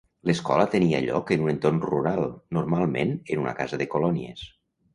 [0.27, 2.25] L'escola tenia lloc en un entorn rural,
[2.59, 4.47] normalment en una casa de colònies.